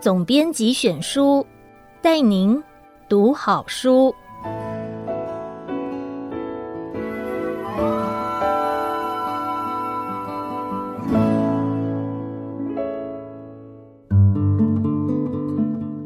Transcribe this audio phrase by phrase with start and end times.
[0.00, 1.46] 总编辑选书，
[2.02, 2.60] 带您
[3.08, 4.12] 读好书。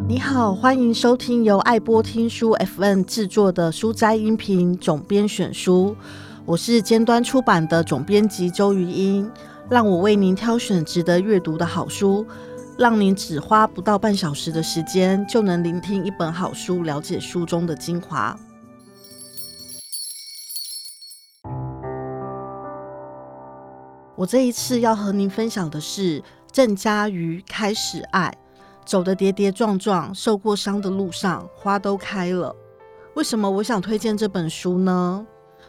[0.06, 5.96] 你好，欢迎收听由爱播听书 FN 制作的书斋音频总编选书。
[6.48, 9.30] 我是尖端出版的总编辑周瑜英，
[9.68, 12.26] 让我为您挑选值得阅读的好书。
[12.78, 18.34] 让您只花不到半小时的时间，就能聆听一本好书，了解书中的精华。
[24.16, 28.34] 我这一次要和您分享的是郑家瑜开始爱，
[28.86, 32.56] 走得跌跌撞撞，受过伤的路上，花都开了。
[33.16, 35.26] 为什么我想推荐这本书呢？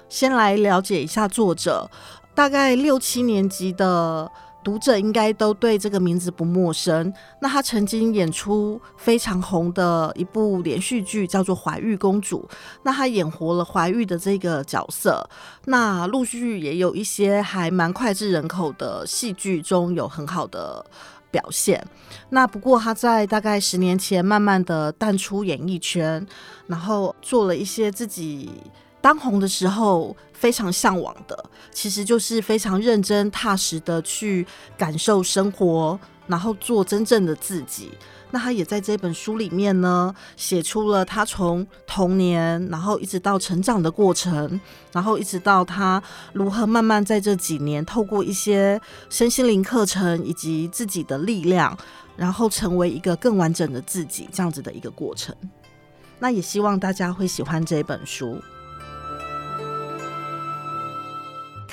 [0.09, 1.89] 先来了解一下作者，
[2.35, 4.29] 大概六七年级的。
[4.61, 7.11] 读者应该都对这个名字不陌生。
[7.41, 12.45] 那他曾经演出非常红的一部连续剧，叫做《怀玉公主》。
[12.83, 15.27] 那他演活了怀玉的这个角色。
[15.65, 20.85] 那陆续也有一些还蛮脍炙人口的戏剧中有很好的
[21.31, 21.81] 表现。
[22.29, 26.27] 那不过他在大概十年前慢慢的淡出演艺圈，
[26.67, 28.51] 然后做了一些自己。
[29.01, 34.45] 当红的时候非常向往的，其实就是非常认真踏实的去
[34.77, 37.91] 感受生活，然后做真正的自己。
[38.31, 44.59] 那他也在这本书里面呢，写出了他从童年，然后一直到成长的过程，
[44.91, 51.75] 然后一直到他如何慢慢在这几年透过一些身心灵课程以及自己的力量，
[52.15, 55.35] 然后成为一个更完整的自己，这样子的一个过程。
[56.19, 58.39] 那也希望大家会喜欢这本书。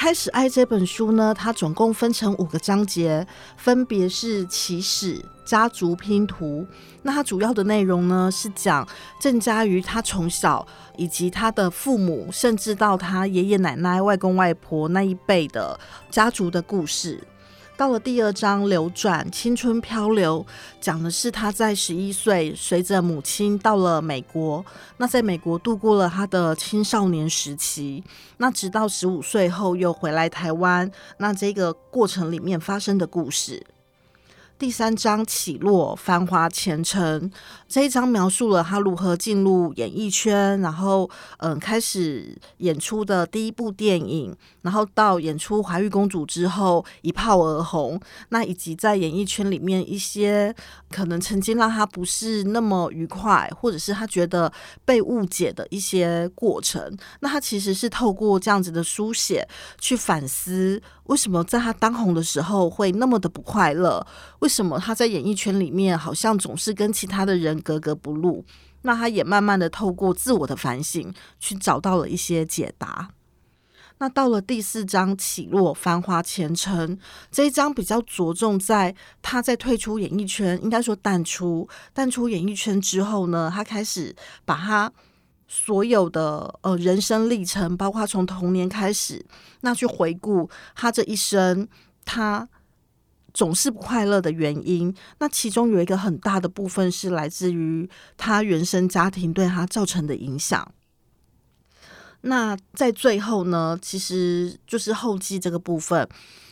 [0.07, 3.27] 开始爱这本书呢，它总共分成五个章节，
[3.57, 6.65] 分别是起始、家族拼图。
[7.03, 8.87] 那它主要的内容呢，是讲
[9.21, 10.65] 郑家瑜他从小
[10.97, 15.77] 以及他的父母，甚至到他爷爷奶奶、外公外婆那一辈的
[16.09, 17.21] 家族的故事。
[17.77, 20.45] 到了第二章流转青春漂流，
[20.81, 24.65] 讲的是他在十一岁随着母亲到了美国，
[24.97, 28.03] 那在美国度过了他的青少年时期，
[28.39, 33.63] 那直到十五岁后又回来台湾，那这个过程里面发生的故事。
[34.59, 37.31] 第三章起落繁华前程，
[37.69, 41.09] 这一章描述了他如何进入演艺圈，然后
[41.41, 48.01] 嗯开始演出的第一部电影，然后到演出怀玉公主之后一炮而红，
[48.31, 50.55] 那以及在演艺圈里面一些
[50.91, 54.51] 可能曾经让他不是那么愉快，或者是他觉得
[54.87, 59.47] 被误解的一些过程，那他其实是透过这样子的书写
[59.79, 60.83] 去反思。
[61.07, 64.05] 为什么在他当红的时候会那么的不快乐？
[64.41, 68.45] 为什么他在演艺圈里面好像总是跟其他的人格格不入？
[68.83, 73.11] 那他也慢慢的透过自我的反省，去找到了一些解答。
[73.99, 76.99] 那到了第四章起落繁华前程
[77.31, 84.93] 这一章，比较着重在他在退出演艺圈，应该说淡出淡出演艺圈之后呢，他开始把他。
[85.49, 89.25] 所有的呃人生历程，包括从童年开始，
[89.61, 91.69] 那去回顾他这一生，
[92.05, 92.49] 他
[93.33, 94.95] 总是不快乐的原因。
[95.19, 100.73] 那其中有一个很大的部分是来自于他原生家庭对他造成的影响。
[102.23, 106.09] 那在最后呢，其实就是后记这个部分，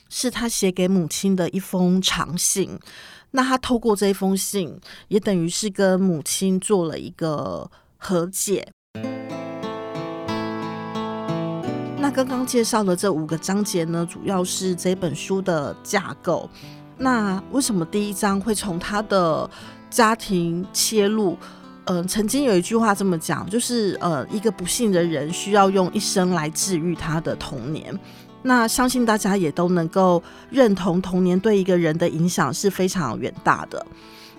[0.09, 2.79] 是他写给母亲的一封长信。
[3.33, 4.79] 那他透过这一封信，
[5.09, 8.71] 也等于是跟母亲做了一个和解。
[12.15, 16.49] 刚刚介绍的这五个章节呢，主要是这本书的架构。
[16.97, 19.51] 那为什么第一章会从他的
[19.91, 21.37] 家庭切入？
[21.87, 27.93] 嗯、曾经有一句话这么讲，就是呃，一个不幸的人需要用一生来治愈他的童年。
[28.43, 33.85] 那相信大家也都能够认同，童年对一个人的影响是非常远大的。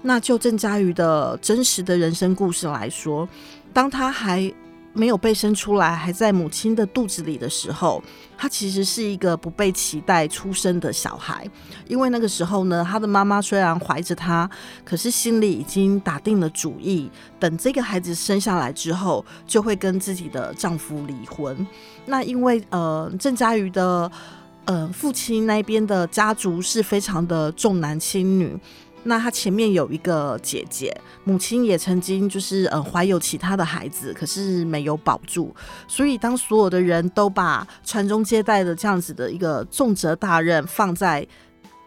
[0.01, 3.27] 那就郑嘉瑜的真实的人生故事来说，
[3.73, 4.51] 当他还
[4.95, 8.01] 没有被生出来，还在母亲的肚子里的时候，
[8.37, 11.45] 他其实是一个不被期待出生的小孩。
[11.87, 14.49] 因为那个时候呢，他的妈妈虽然怀着他，
[14.85, 21.67] 可是心里已经打定了主意，等这个孩子生下来之后，就会跟自己的丈夫离婚。
[22.05, 24.09] 那因为呃，郑家瑜的
[24.63, 28.57] 呃父亲那边的家族是非常的重男轻女。
[29.07, 30.91] 那他前面有一个姐姐，
[31.23, 35.55] 母亲也曾经就是呃怀有其他的孩子，可是没有保住。
[35.87, 41.25] 所以当所有的人都把传宗接代的这样子的一个重责大任放在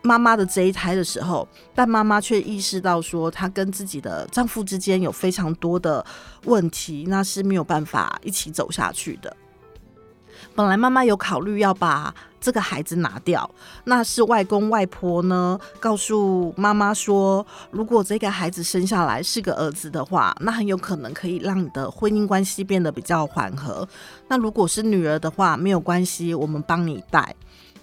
[0.01, 6.05] 妈妈的这一胎的时候，但妈妈却意识到说，她跟自己的丈夫之间有非常多的
[6.45, 9.37] 问题，那是没有办法一起走下去的。
[10.55, 13.49] 本来妈妈有考虑要把这个孩子拿掉，
[13.85, 23.87] 那是外公外婆呢告诉妈妈说，如果这个孩子生下来是个儿子的话，那很有可能可以让你的婚姻关系变得比较缓和。
[24.29, 27.35] 那如果是女儿的话，没有关系，我们帮你带。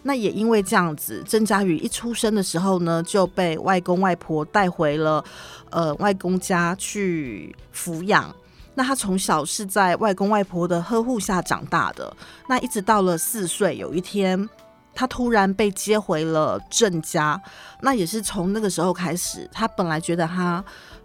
[0.04, 5.24] 那也因为这样子，郑家瑜一出生的时候呢，就被外公外婆带回了
[5.72, 8.34] 呃外公家去抚养。
[8.76, 12.16] 那他从小是在外公外婆的呵护下长大的。
[12.48, 14.48] 那一直到了四岁，有一天
[14.94, 17.42] 他突然被接回了郑家。
[17.82, 20.64] 那也是从那个时候开始，他本来觉得他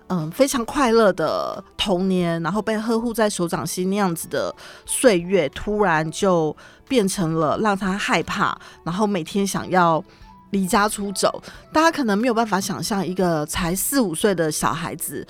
[0.09, 6.55] 嗯非常快乐的童年，然后被呵护在手掌心那样子的岁月，突然就
[6.89, 10.03] 变成了让他害怕，然后每天想要
[10.51, 11.41] 离家出走。
[11.73, 15.25] 大家可能没有办法想象，一个才四五岁的小孩子。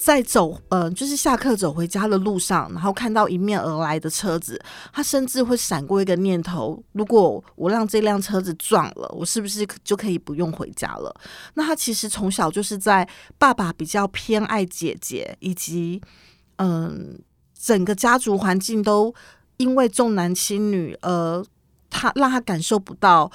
[0.00, 4.58] 在走，呃，就是下课走回家的路上，然后看到迎面而来的车子，
[4.94, 11.14] 他甚至会闪过一个念头：如果我让这辆车子撞了，我是不是就可以不用回家了？
[11.52, 13.06] 那他其实从小就是在
[13.36, 16.00] 爸爸比较偏爱姐姐，以及
[16.56, 17.20] 嗯，
[17.54, 19.14] 整个家族环境都
[19.58, 21.44] 因为重男轻女，而
[21.90, 23.30] 他让他感受不到。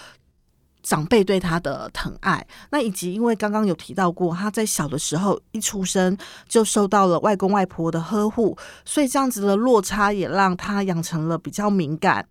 [0.85, 6.15] 长辈对他的疼爱，那以及因为刚刚有提到过，他在小的时候一出生
[6.47, 8.55] 就受到了外公外婆的呵护，
[8.85, 12.27] 所以这样子的落差也让他养成了比较敏感，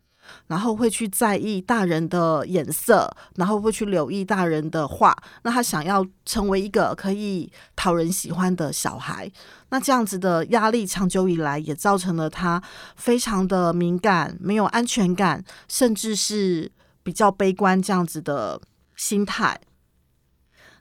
[0.47, 5.17] 然后会去在意大人的眼色，然后会去留意大人的话。
[5.43, 9.29] 那他想要成为一个可以讨人喜欢的小孩，
[9.71, 12.63] 那这样子的压力长久以来也造成了他
[12.95, 16.71] 非常的敏感，没有安全感，甚至是。
[17.05, 18.61] 比较悲观这样子的
[18.97, 19.61] 心态，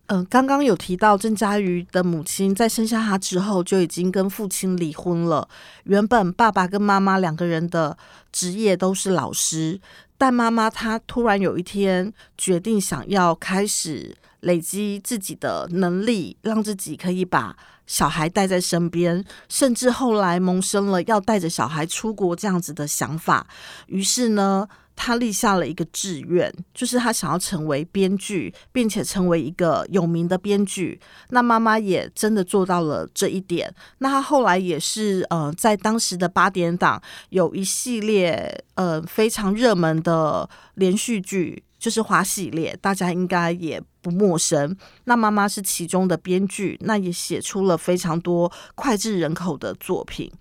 [0.07, 5.47] 嗯、刚刚有提到郑嘉瑜的母亲在生下他之后就已经跟父亲离婚了。
[5.83, 7.97] 原本爸爸跟妈妈两个人的
[8.31, 9.79] 职业都是老师，
[10.17, 17.55] 但妈妈她突然有一天决定想要开始累积自己的能力，让自己可以把
[17.85, 23.45] 小孩带在身边，甚至后来萌生了要带着小孩出国这样子的想法。
[23.87, 30.99] 于是呢，他立下了一个志愿，就是他想要成为编剧，并且成为一个有名的编剧。
[31.29, 33.73] 那妈妈也真的做到了这一点。
[33.97, 44.75] 那他后来也是呃，在当时的八点档有一系列呃非常热门的连续剧，就是花系列，大家应该也不陌生。
[45.05, 50.31] 那妈妈是其中的编剧，那也写出了非常多脍炙人口的作品。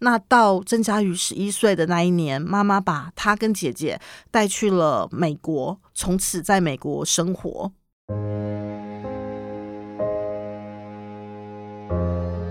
[0.00, 4.00] 那到郑家瑜十一岁的那一年，妈妈把她跟姐姐
[4.30, 7.72] 带去了美国，从此在美国生活。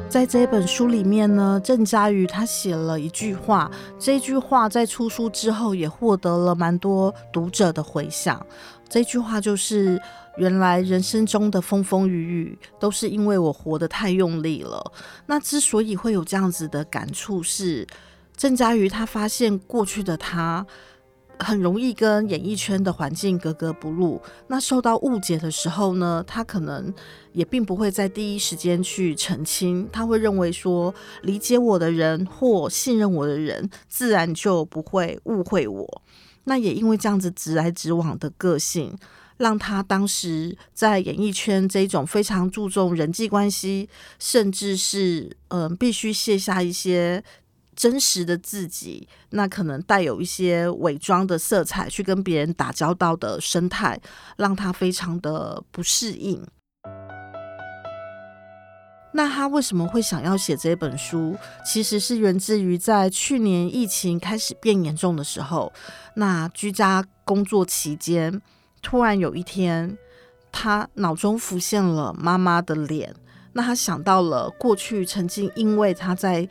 [0.10, 3.70] 在这本书里面呢，郑家瑜他写了一句话，
[4.00, 8.44] 这句话在出书之后也获得了蛮多读者的回响。
[8.90, 10.02] 这句话就是。
[10.38, 14.82] 原来人生中的风风雨雨都是因为我活得太用力了。
[15.26, 17.86] 那之所以会有这样子的感触，是
[18.38, 20.66] 郑家瑜他发现过去的他
[21.39, 24.21] 很容易跟演艺圈的环境格格不入。
[24.47, 26.93] 那受到误解的时候呢，他可能
[27.34, 29.88] 也并不会在第一时间去澄清。
[29.91, 30.93] 他会认为说，
[31.24, 36.01] 理解我的人或信任我的人，自然就不会误会我。
[36.43, 38.96] 那也因为这样子直来直往的个性。
[39.38, 43.88] 让他当时在演艺圈这种非常注重人际关系，
[44.19, 47.24] 甚至是嗯、必须卸下一些
[47.79, 53.98] 真实的自己，那可能带有一些伪装的色彩去跟别人打交道的生态，
[54.36, 56.45] 让他非常的不适应。
[59.13, 61.38] 那他为什么会想要写这本书？
[61.65, 65.71] 其实是源自于在去年疫情开始变严重的时候，
[66.15, 68.41] 那居家工作期间。
[68.81, 69.98] 突然有一天，
[70.51, 73.15] 他脑中浮现了妈妈的脸。
[73.53, 76.48] 那他想到了过去曾经因为他在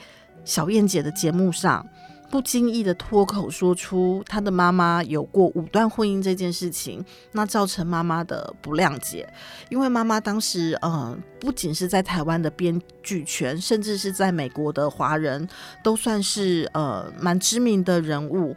[0.49, 1.87] 小燕姐的节目上
[2.31, 9.31] 不经意的脱口说出她的妈妈有过五段婚姻这件事情，那造成妈妈的不谅解。
[9.69, 15.47] 因为妈妈当时，嗯、不仅是在台湾的编剧圈，甚至是在美国的华人
[15.83, 18.57] 都算是呃蛮知名的人物。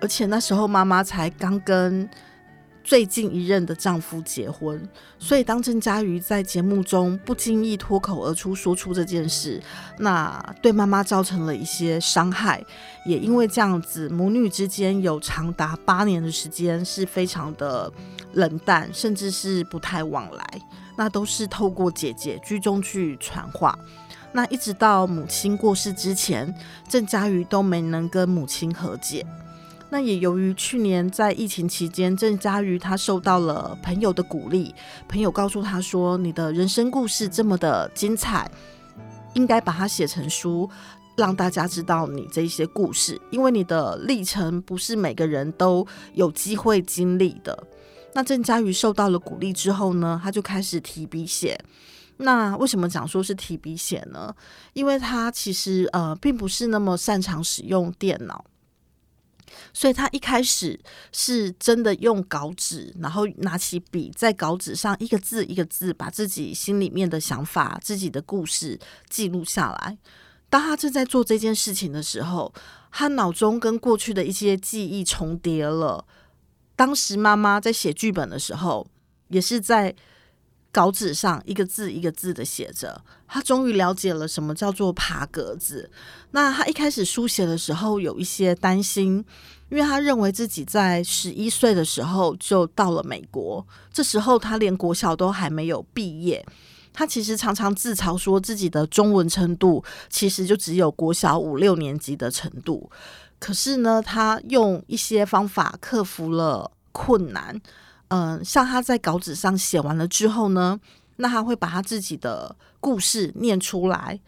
[0.00, 2.08] 而且那时候妈妈才刚跟
[2.86, 4.80] 最近一任的丈夫结婚，
[5.18, 9.60] 所以当郑嘉瑜在节目中不经意脱口而出说出这件事，
[9.98, 12.64] 那对妈妈造成了一些伤害，
[13.04, 17.92] 也因为这样子，母女之间有长达八年的时间是非常的
[18.34, 20.46] 冷淡，甚至是不太往来，
[20.96, 23.76] 那都是透过姐姐居中去传话，
[24.30, 26.54] 那一直到母亲过世之前，
[26.88, 29.26] 郑嘉瑜都没能跟母亲和解。
[29.88, 34.74] 那也由于去年在疫情期间，郑佳瑜他受到了朋友的鼓励，
[35.08, 38.50] 朋友告诉他说：“你的人生故事这么的精彩，
[39.34, 40.68] 应该把它写成书，
[41.16, 47.56] 让大家知道你这些故事，因为你的历程不是每个人都有机会经历的。”
[48.12, 51.58] 那郑佳瑜受到了鼓励之后呢，他就开始提笔写。
[52.16, 54.34] 那为什么讲说是提笔写呢？
[54.72, 58.44] 因为他其实呃并不是那么擅长使用电脑。
[59.72, 60.78] 所以他一开始
[61.12, 69.98] 是真的用稿纸，然后拿起笔，在稿纸上一个字一个字，把自己心里面的想法、自己的故事记录下来。
[70.48, 72.52] 当他正在做这件事情的时候，
[72.92, 76.06] 他脑中跟过去的一些记忆重叠了。
[76.74, 78.86] 当时妈妈在写剧本的时候，
[79.28, 79.94] 也是在。
[80.76, 85.90] 稿纸上一个字一个字的写着，他终于了解了什么叫做爬格子。
[86.32, 89.24] 那他一开始书写的时候有一些担心，
[89.70, 96.44] 因为他认为自己在十一岁的时候就到了美国，这时候他连国小都还没有毕业。
[96.92, 102.90] 他其实常常自嘲说自己的中文程度其实就只有国小五六年级的程度。
[103.38, 107.58] 可是呢，他用一些方法克服了困难。
[108.08, 110.78] 嗯，像他在稿纸上写完了之后呢，
[111.16, 114.20] 那他会把他自己的故事念出来，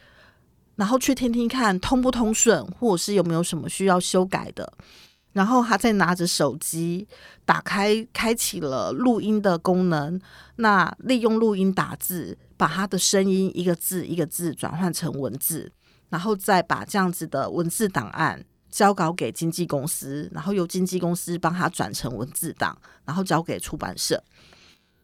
[0.77, 4.73] 然后去听听看通不通顺，或者是有没有什么需要修改的。
[5.33, 7.07] 然后他再拿着手机
[7.45, 10.21] 打开，开启了录音的功能，
[10.57, 15.71] 那利用录音打字，把他的声音一个字一个字转换成文字，
[16.09, 18.45] 然后再把这样子的文字档案。
[18.71, 24.23] 交稿给经纪公司，然后由经纪公司帮他转成文字档，然后交给出版社。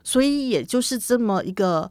[0.02, 1.90] 所以也就是这么一个，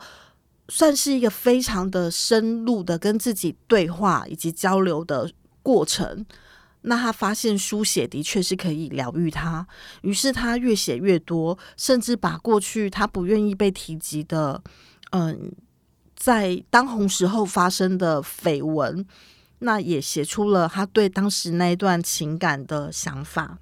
[0.69, 5.31] 算是一个非常的深入的跟自己对话以及交流的
[5.63, 6.25] 过程。
[6.81, 9.65] 那他发现书写的确是可以疗愈他，
[10.01, 14.61] 于是他越写越多，甚至把过去他不愿意被提及的，
[15.11, 15.51] 嗯，
[16.15, 19.05] 在当红时候发生的绯闻。
[19.63, 23.57] 那也写出了他对当时那一段情感的想法。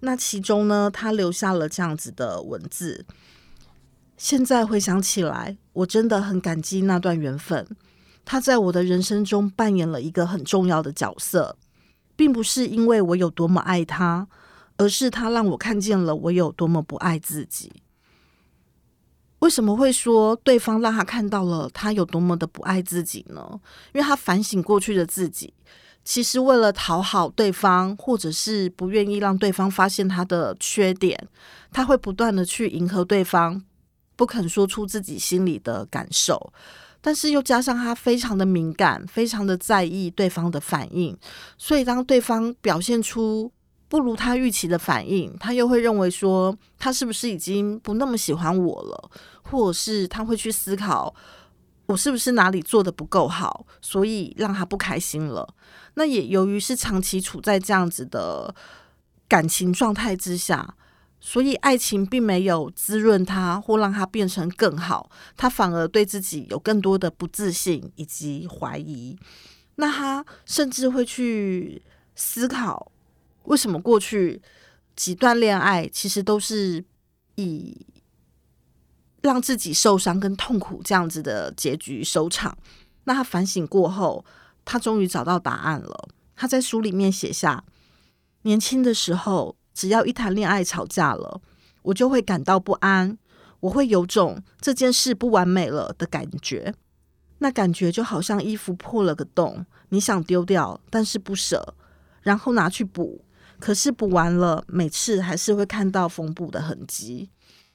[0.00, 3.04] 那其中呢，他留下了这样子的文字。
[4.16, 7.66] 现在回想起来，我真的很感激那段缘分。
[8.24, 11.56] 他在我的人生中扮演了一个很重要的角色，
[12.16, 14.26] 并不是因为我有多么爱他，
[14.76, 17.72] 而是他让我看见了我有多么不爱自己。
[19.42, 23.44] 为什么会说对方让他看到了他有多么的不爱自己呢？
[23.92, 25.52] 因为他反省过去的自己，
[26.04, 31.28] 其实为了讨好对方，或者是不愿意让对方发现他的缺点，
[31.72, 33.60] 他会不断的去迎合对方，
[34.14, 36.52] 不肯说出自己心里的感受。
[37.00, 41.18] 但是又加上他非常的敏感，非常的在意对方的反应，
[41.58, 43.50] 所以当对方表现出
[43.92, 49.10] 不如他预期的反应，他又会认为说他是不是已经不那么喜欢我了，
[49.42, 51.14] 或者是他会去思考
[51.84, 55.46] 我是不是哪里做得不够好，所以让他不开心了。
[55.92, 58.54] 那也由于是长期处在这样子的
[59.28, 60.74] 感情状态之下，
[61.20, 69.18] 所以爱情并没有滋润他或让他变成更好，他反而对自己有更多的不自信以及怀疑。
[69.74, 71.82] 那他甚至会去
[72.14, 72.91] 思考。
[73.44, 74.40] 为什么过去
[74.94, 76.84] 几段恋爱其实都是
[77.36, 77.86] 以
[79.20, 82.56] 让自己受伤跟痛苦这样子的结局收场？
[83.04, 84.24] 那他反省过后，
[84.64, 86.08] 他终于找到答案了。
[86.36, 87.64] 他在书里面写下：
[88.42, 91.40] 年轻的时候，只要一谈恋爱吵架了，
[91.82, 93.16] 我就会感到不安，
[93.60, 96.74] 我会有种这件事不完美了的感觉。
[97.38, 101.74] 那感觉就好像衣服破了个洞，你想丢掉，但是不舍，
[102.22, 103.24] 然后拿去补。
[103.62, 107.30] 可是补完了，每次还是会看到缝补的痕迹。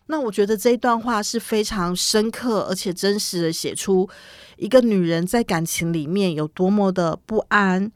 [0.08, 4.10] 那我觉得这一段话是非常深刻而且真实的，写出
[4.58, 7.89] 一个女人在感情里面有多么的不安，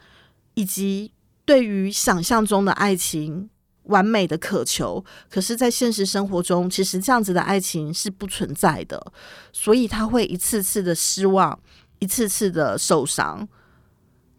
[0.53, 1.11] 以及
[1.43, 3.49] 对于想象中的爱情
[3.83, 5.03] 完美的渴求。
[5.29, 9.11] 可是，在现实生活中，其实这样子的爱情是不存在的，
[9.51, 11.59] 所以她会一次次的失望，
[11.99, 13.45] 一次次的受伤。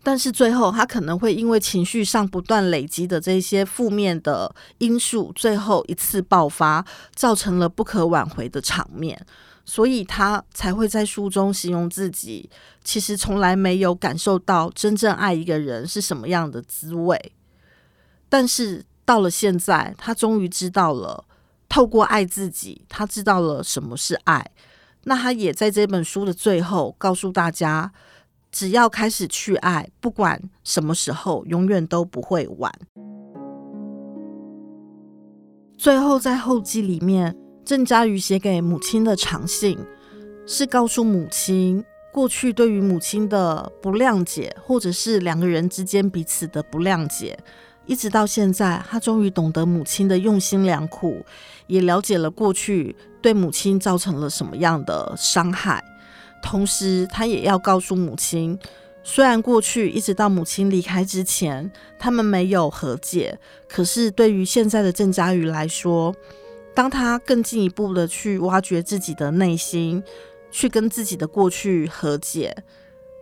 [0.05, 9.25] 但是最后他可能会因为情绪上不断累积的这些负面的因素，最后一次爆发，造成了不可挽回的场面，
[9.65, 12.51] 所以他才会在书中形容自己
[12.83, 17.33] 其实从来没有感受到真正爱一个人是什么样的滋味。
[18.29, 21.25] 但是到了现在，他终于知道了，
[21.69, 24.45] 透过爱自己，他知道了什么是爱。
[25.05, 27.93] 那他也在这本书的最后告诉大家。
[28.53, 32.71] 只要开始去爱，不管什么时候，永远都不会晚。
[35.79, 39.79] 最后，在后记里面，郑家瑜写给母亲的长信，
[40.47, 41.83] 是告诉母亲
[42.13, 47.37] 过去对于母亲的不谅解，或者是两个人之间彼此的不谅解，
[47.87, 51.25] 一直到现在，他终于懂得母亲的用心良苦，
[51.67, 55.83] 也了解了过去对母亲造成了什么样的伤害。
[56.43, 58.59] 同时，他也要告诉母亲，
[59.03, 66.15] 虽然过去一直到母亲离开之前，他们没有和解，可是对于现在的郑家瑜来说，
[66.75, 70.03] 当他更进一步的去挖掘自己的内心，
[70.51, 72.55] 去跟自己的过去和解，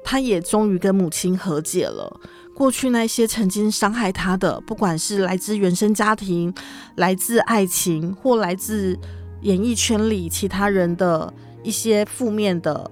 [0.03, 2.21] 他也终于跟母亲和解了。
[2.55, 6.53] 过去那些曾经伤害他的，不管是来自原生家庭、
[6.97, 8.99] 来自爱情，或来自
[9.43, 12.91] 演艺圈里其他人的一些负面的。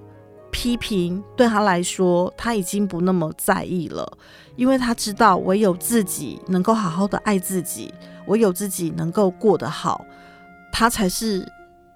[0.51, 4.17] 批评对他来说，他已经不那么在意了，
[4.55, 7.93] 因为他知道唯有自己能够好好的爱自己，
[8.27, 10.05] 唯有自己能够过得好，
[10.71, 11.45] 他才是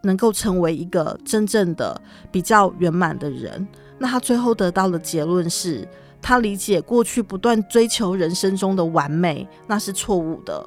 [0.02, 2.00] 能够成为一个真正的
[2.32, 3.68] 比较圆满的人。
[3.98, 5.88] 那他最后得到的结论是，
[6.22, 10.66] 他理解过去不断追求人生中的完美，那是错误的。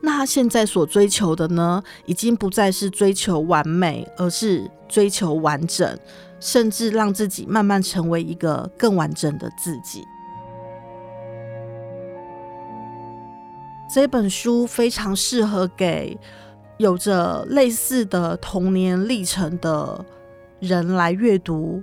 [0.00, 5.98] 那他现在所追求的呢，已经不再是追求完美，而是追求完整。
[6.44, 10.04] 甚至让自己慢慢成为一个更完整的自己。
[13.90, 16.18] 这本书非常适合给
[16.76, 20.04] 有着类似的童年历程的
[20.60, 21.82] 人来阅读，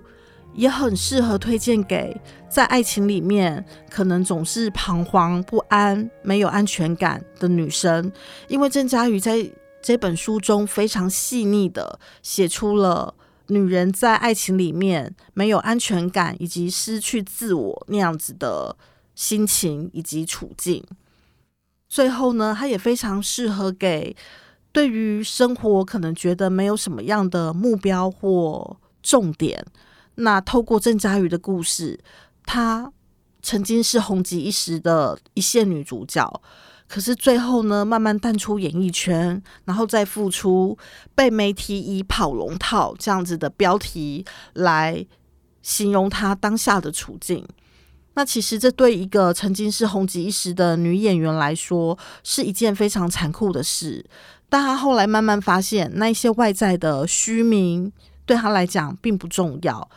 [0.54, 2.16] 也很适合推荐给
[2.48, 8.12] 在爱情里面可能总是彷徨不安、没有安全感的女生，
[8.48, 9.52] 因为郑家瑜在
[9.82, 13.16] 这本书中非常细腻的写出了。
[13.52, 18.78] 女人在爱情里面没有安全感，以及失去自我那样子的
[19.14, 20.82] 心情以及处境。
[21.90, 24.16] 最后呢，它也非常适合给
[24.72, 29.66] 对于生活可能觉得没有什么样的目标或重点。
[30.16, 32.00] 那透过郑家瑜的故事，
[32.46, 32.94] 她
[33.42, 36.42] 曾经是红极一时的一线女主角。
[36.92, 40.78] 可是最后呢，慢慢淡出演艺圈，然后再复出，
[41.16, 44.26] 被媒体以“跑龙套”这样子的标题
[44.56, 45.06] 来
[45.62, 47.48] 形容她当下的处境。
[48.16, 54.06] 那其实这对一个曾经是红极一时的女演员来说，是一件非常残酷的事。
[54.50, 57.90] 但她后来慢慢发现，那一些外在的虚名
[58.26, 59.90] 对她来讲并不重要。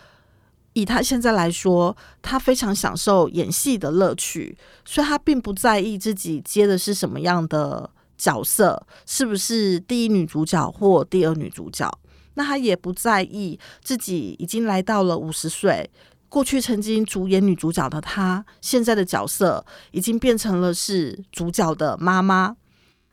[0.74, 11.90] 以他现在来说，他非常享受演戏的乐趣，所以他并不在意自己接的是什么样的角色，是不是第一女主角或第二女主角。
[12.34, 15.88] 那他也不在意自己已经来到了五十岁，
[16.28, 22.56] 过去曾经主演女主角的他，现在的角色已经变成了是主角的妈妈。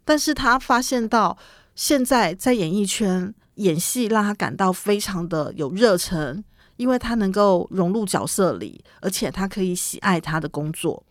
[0.03, 1.37] 但是他发现到，
[1.75, 6.43] 现在在演艺圈演戏，让他感到非常的有热忱。
[6.81, 11.05] 因为他能够融入角色里，而且他可以喜爱他的工作。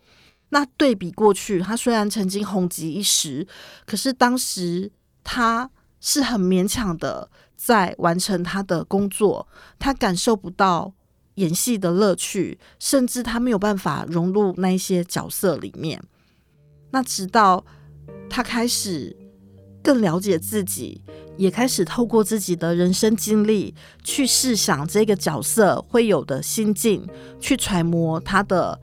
[0.49, 3.47] 那对比过去，他虽然曾经红极一时，
[3.85, 4.91] 可是当时
[5.23, 5.69] 他
[6.01, 9.47] 是很勉强的在完成他的工作，
[9.79, 10.93] 他感受不到
[11.35, 16.03] 演戏的乐趣，甚至他没有办法融入那一些角色里面。
[16.89, 17.65] 那直到
[18.29, 19.15] 他开始
[19.83, 21.01] 更了解自己。
[21.37, 27.07] 也开始透过自己的人生经历去试想这个角色会有的心境，
[27.39, 28.79] 去揣摩他的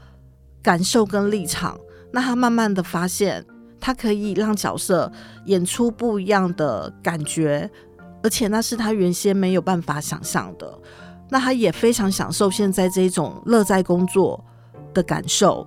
[0.60, 1.78] 感受跟立场。
[2.10, 3.44] 那他慢慢的发现，
[3.78, 5.12] 他可以让角色
[5.44, 7.70] 演出不一样的感觉，
[8.24, 10.76] 而且那是他原先没有办法想象的。
[11.28, 14.42] 那他也非常享受现在这种乐在工作
[14.92, 15.64] 的感受。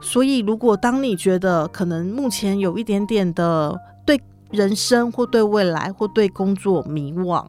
[0.00, 3.78] 所以，如果当你觉得可能目前有一点点的。
[4.54, 7.44] 人生或对未来或对工作迷惘，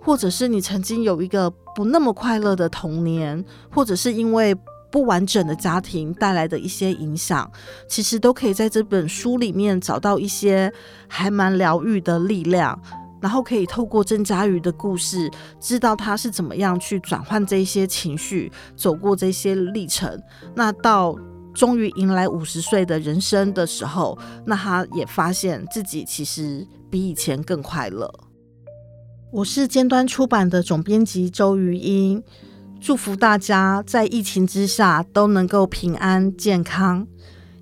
[0.00, 4.56] 或者是你曾经有一个不那么快乐的童年，或者是因为
[4.90, 7.50] 不完整的家庭带来的一些影响，
[7.88, 10.72] 其实都可以在这本书里面找到一些
[11.08, 12.80] 还蛮疗愈的力量，
[13.20, 15.30] 然后可以透过郑家瑜的故事，
[15.60, 20.18] 知道他是怎么样去转换这些情绪，走过这些历程，
[20.54, 21.14] 那到
[21.56, 28.12] 终于迎来五十岁的人生的时候，那他也发现自己其实比以前更快乐。
[29.32, 32.22] 我是尖端出版的总编辑周瑜英，
[32.78, 37.06] 祝福大家在疫情之下都能够平安健康，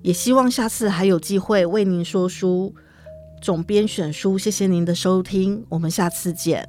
[0.01, 2.75] 也希望下次还有机会为您说书。
[3.41, 6.67] 总编选书，谢谢您的收听，我们下次见。